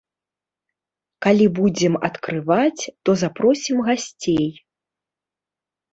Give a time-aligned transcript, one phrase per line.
[1.25, 4.47] Калі будзем адкрываць, то запросім гасцей.